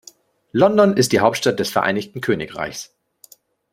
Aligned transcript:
London 0.51 0.97
ist 0.97 1.11
die 1.11 1.19
Hauptstadt 1.19 1.59
des 1.59 1.69
Vereinigten 1.69 2.21
Königreichs. 2.21 2.95